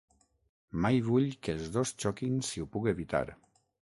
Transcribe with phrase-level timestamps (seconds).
[0.85, 3.23] Mai vull que els dos xoquin si ho puc evitar.